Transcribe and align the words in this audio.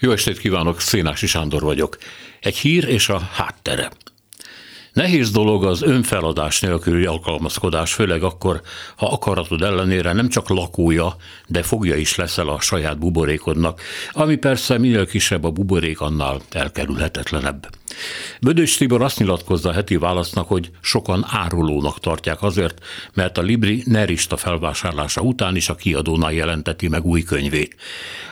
Jó 0.00 0.10
estét 0.10 0.38
kívánok, 0.38 0.80
Szénási 0.80 1.26
Sándor 1.26 1.62
vagyok. 1.62 1.96
Egy 2.40 2.56
hír 2.56 2.88
és 2.88 3.08
a 3.08 3.18
háttere. 3.18 3.90
Nehéz 4.92 5.30
dolog 5.30 5.64
az 5.64 5.82
önfeladás 5.82 6.60
nélküli 6.60 7.04
alkalmazkodás, 7.04 7.92
főleg 7.92 8.22
akkor, 8.22 8.60
ha 8.96 9.06
akaratod 9.06 9.62
ellenére 9.62 10.12
nem 10.12 10.28
csak 10.28 10.48
lakója, 10.48 11.16
de 11.46 11.62
fogja 11.62 11.96
is 11.96 12.14
leszel 12.14 12.48
a 12.48 12.60
saját 12.60 12.98
buborékodnak, 12.98 13.80
ami 14.12 14.36
persze 14.36 14.78
minél 14.78 15.06
kisebb 15.06 15.44
a 15.44 15.50
buborék, 15.50 16.00
annál 16.00 16.40
elkerülhetetlenebb. 16.50 17.68
Bödös 18.40 18.76
Tibor 18.76 19.02
azt 19.02 19.18
nyilatkozza 19.18 19.68
a 19.68 19.72
heti 19.72 19.96
válasznak, 19.96 20.48
hogy 20.48 20.70
sokan 20.80 21.26
árulónak 21.28 22.00
tartják 22.00 22.42
azért, 22.42 22.84
mert 23.14 23.38
a 23.38 23.42
Libri 23.42 23.82
nerista 23.86 24.36
felvásárlása 24.36 25.20
után 25.20 25.56
is 25.56 25.68
a 25.68 25.74
kiadónál 25.74 26.32
jelenteti 26.32 26.88
meg 26.88 27.04
új 27.04 27.22
könyvét. 27.22 27.76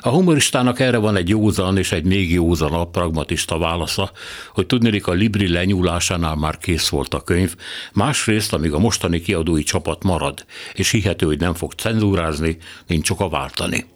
A 0.00 0.09
humoristának 0.09 0.81
erre 0.81 0.99
van 0.99 1.17
egy 1.17 1.29
józan 1.29 1.79
és 1.79 1.93
egy 1.93 2.05
még 2.05 2.32
józanabb 2.32 2.91
pragmatista 2.91 3.59
válasza, 3.59 4.13
hogy 4.53 4.67
tudnélik 4.67 5.07
a 5.07 5.13
Libri 5.13 5.49
lenyúlásánál 5.49 6.35
már 6.35 6.59
kész 6.59 6.89
volt 6.89 7.15
a 7.15 7.23
könyv, 7.23 7.54
másrészt, 7.93 8.53
amíg 8.53 8.73
a 8.73 8.79
mostani 8.79 9.21
kiadói 9.21 9.62
csapat 9.62 10.03
marad, 10.03 10.45
és 10.75 10.90
hihető, 10.90 11.26
hogy 11.26 11.40
nem 11.40 11.54
fog 11.54 11.73
cenzúrázni, 11.73 12.57
nincs 12.87 13.11
a 13.17 13.29
váltani. 13.29 13.87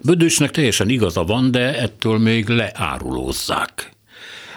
Bödösnek 0.00 0.50
teljesen 0.50 0.88
igaza 0.88 1.24
van, 1.24 1.50
de 1.50 1.78
ettől 1.78 2.18
még 2.18 2.48
leárulózzák. 2.48 3.93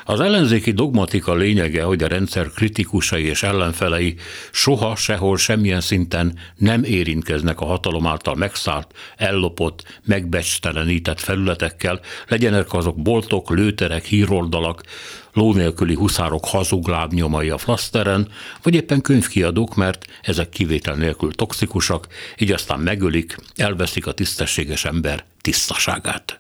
Az 0.10 0.20
ellenzéki 0.20 0.72
dogmatika 0.72 1.36
lényege, 1.36 1.84
hogy 1.84 2.04
a 2.04 2.08
rendszer 2.08 2.50
kritikusai 2.50 3.24
és 3.24 3.44
ellenfelei 3.44 4.16
soha, 4.52 4.96
sehol, 4.96 5.38
semmilyen 5.38 5.82
szinten 5.82 6.38
nem 6.56 6.84
érintkeznek 6.84 7.60
a 7.60 7.66
hatalom 7.66 8.08
által 8.08 8.36
megszállt, 8.36 8.94
ellopott, 9.18 10.00
megbecstelenített 10.06 11.20
felületekkel, 11.20 12.00
legyenek 12.28 12.74
azok 12.74 13.02
boltok, 13.02 13.50
lőterek, 13.50 14.06
híroldalak, 14.06 14.84
ló 15.34 15.54
nélküli 15.54 15.94
huszárok 15.94 16.46
hazug 16.46 16.88
lábnyomai 16.88 17.50
a 17.50 17.58
flaszteren, 17.58 18.28
vagy 18.64 18.76
éppen 18.76 19.02
könyvkiadók, 19.02 19.76
mert 19.76 20.06
ezek 20.22 20.50
kivétel 20.50 20.96
nélkül 20.96 21.32
toxikusak, 21.32 22.08
így 22.38 22.52
aztán 22.52 22.80
megölik, 22.80 23.38
elveszik 23.56 24.08
a 24.08 24.12
tisztességes 24.12 24.86
ember 24.86 25.24
tisztaságát. 25.42 26.40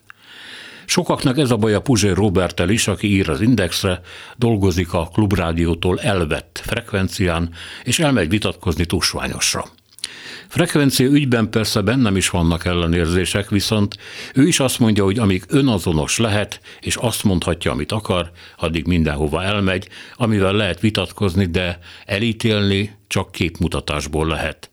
Sokaknak 0.89 1.37
ez 1.37 1.51
a 1.51 1.55
baj 1.55 1.73
a 1.73 1.81
Puzsér 1.81 2.15
Robertel 2.15 2.69
is, 2.69 2.87
aki 2.87 3.07
ír 3.07 3.29
az 3.29 3.41
Indexre, 3.41 4.01
dolgozik 4.37 4.93
a 4.93 5.09
klubrádiótól 5.13 5.99
elvett 5.99 6.61
frekvencián, 6.63 7.49
és 7.83 7.99
elmegy 7.99 8.29
vitatkozni 8.29 8.85
tusványosra. 8.85 9.65
Frekvencia 10.47 11.07
ügyben 11.07 11.49
persze 11.49 11.81
bennem 11.81 12.15
is 12.15 12.29
vannak 12.29 12.65
ellenérzések, 12.65 13.49
viszont 13.49 13.97
ő 14.33 14.47
is 14.47 14.59
azt 14.59 14.79
mondja, 14.79 15.03
hogy 15.03 15.19
amíg 15.19 15.43
önazonos 15.47 16.17
lehet, 16.17 16.61
és 16.81 16.95
azt 16.95 17.23
mondhatja, 17.23 17.71
amit 17.71 17.91
akar, 17.91 18.31
addig 18.57 18.85
mindenhova 18.85 19.43
elmegy, 19.43 19.87
amivel 20.15 20.53
lehet 20.53 20.79
vitatkozni, 20.79 21.45
de 21.45 21.79
elítélni 22.05 22.95
csak 23.07 23.31
képmutatásból 23.31 24.27
lehet. 24.27 24.69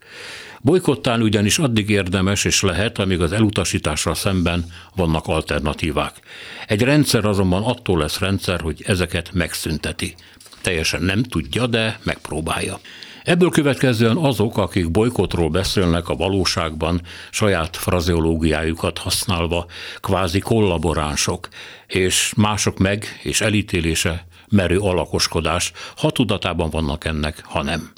Bolykottán 0.64 1.22
ugyanis 1.22 1.58
addig 1.58 1.88
érdemes 1.90 2.44
és 2.44 2.62
lehet, 2.62 2.98
amíg 2.98 3.20
az 3.20 3.32
elutasításra 3.32 4.14
szemben 4.14 4.64
vannak 4.94 5.26
alternatívák. 5.26 6.20
Egy 6.66 6.82
rendszer 6.82 7.24
azonban 7.24 7.62
attól 7.62 7.98
lesz 7.98 8.18
rendszer, 8.18 8.60
hogy 8.60 8.82
ezeket 8.86 9.32
megszünteti. 9.32 10.14
Teljesen 10.62 11.02
nem 11.02 11.22
tudja, 11.22 11.66
de 11.66 11.98
megpróbálja. 12.02 12.80
Ebből 13.24 13.50
következően 13.50 14.16
azok, 14.16 14.58
akik 14.58 14.90
bolykotról 14.90 15.48
beszélnek 15.48 16.08
a 16.08 16.14
valóságban, 16.14 17.00
saját 17.30 17.76
frazeológiájukat 17.76 18.98
használva, 18.98 19.66
kvázi 20.00 20.38
kollaboránsok, 20.38 21.48
és 21.86 22.32
mások 22.36 22.78
meg, 22.78 23.20
és 23.22 23.40
elítélése 23.40 24.26
merő 24.48 24.78
alakoskodás, 24.78 25.72
ha 25.96 26.10
tudatában 26.10 26.70
vannak 26.70 27.04
ennek, 27.04 27.42
ha 27.44 27.62
nem. 27.62 27.92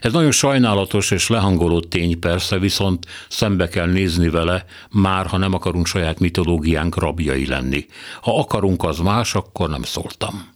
Ez 0.00 0.12
nagyon 0.12 0.30
sajnálatos 0.30 1.10
és 1.10 1.28
lehangoló 1.28 1.80
tény 1.80 2.18
persze, 2.18 2.58
viszont 2.58 3.06
szembe 3.28 3.68
kell 3.68 3.86
nézni 3.86 4.28
vele, 4.28 4.64
már 4.90 5.26
ha 5.26 5.36
nem 5.36 5.54
akarunk 5.54 5.86
saját 5.86 6.18
mitológiánk 6.18 6.96
rabjai 6.96 7.46
lenni. 7.46 7.86
Ha 8.20 8.38
akarunk, 8.38 8.84
az 8.84 8.98
más, 8.98 9.34
akkor 9.34 9.68
nem 9.68 9.82
szóltam. 9.82 10.54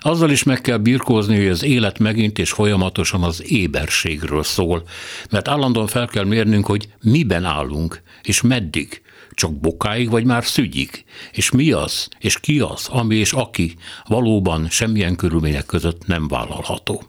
Azzal 0.00 0.30
is 0.30 0.42
meg 0.42 0.60
kell 0.60 0.76
birkózni, 0.76 1.36
hogy 1.36 1.48
az 1.48 1.62
élet 1.62 1.98
megint 1.98 2.38
és 2.38 2.50
folyamatosan 2.50 3.22
az 3.22 3.50
éberségről 3.50 4.42
szól, 4.42 4.82
mert 5.30 5.48
állandóan 5.48 5.86
fel 5.86 6.06
kell 6.06 6.24
mérnünk, 6.24 6.66
hogy 6.66 6.88
miben 7.00 7.44
állunk, 7.44 8.02
és 8.22 8.40
meddig, 8.40 9.02
csak 9.30 9.60
bokáig 9.60 10.10
vagy 10.10 10.24
már 10.24 10.44
szügyig, 10.44 11.04
és 11.32 11.50
mi 11.50 11.72
az, 11.72 12.08
és 12.18 12.40
ki 12.40 12.60
az, 12.60 12.88
ami 12.90 13.16
és 13.16 13.32
aki 13.32 13.76
valóban 14.06 14.68
semmilyen 14.68 15.16
körülmények 15.16 15.66
között 15.66 16.06
nem 16.06 16.28
vállalható. 16.28 17.02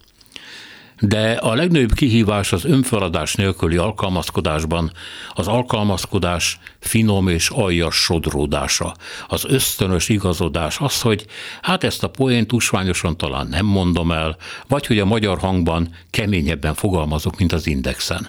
De 1.00 1.32
a 1.32 1.54
legnagyobb 1.54 1.94
kihívás 1.94 2.52
az 2.52 2.66
önfeladás 2.66 3.36
nélküli 3.36 3.78
alkalmazkodásban 3.78 4.92
az 5.34 5.48
alkalmazkodás 5.48 6.60
finom 6.80 7.28
és 7.28 7.50
aljas 7.50 7.96
sodródása, 7.96 8.96
az 9.28 9.46
ösztönös 9.48 10.10
igazodás, 10.10 10.80
az, 10.80 11.02
hogy 11.02 11.26
hát 11.62 11.84
ezt 11.84 12.04
a 12.04 12.10
poént 12.10 12.48
tusványosan 12.48 13.18
talán 13.18 13.48
nem 13.48 13.66
mondom 13.66 14.12
el, 14.12 14.38
vagy 14.68 14.86
hogy 14.86 15.00
a 15.00 15.06
magyar 15.06 15.40
hangban 15.40 15.96
keményebben 16.10 16.74
fogalmazok, 16.74 17.38
mint 17.38 17.54
az 17.54 17.68
indexen. 17.68 18.28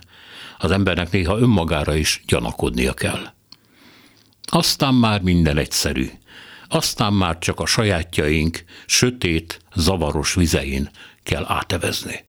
Az 0.59 0.71
embernek 0.71 1.11
néha 1.11 1.39
önmagára 1.39 1.95
is 1.95 2.23
gyanakodnia 2.27 2.95
kell. 2.95 3.33
Aztán 4.43 4.95
már 4.95 5.21
minden 5.21 5.59
egyszerű. 5.59 6.11
Aztán 6.69 7.13
már 7.13 7.39
csak 7.39 7.61
a 7.61 7.67
sajátjaink 7.67 8.65
sötét, 8.87 9.61
zavaros 9.75 10.35
vizein 10.35 10.91
kell 11.23 11.45
átevezni. 11.49 12.25